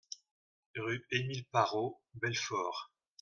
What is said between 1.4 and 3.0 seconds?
Parrot, Belfort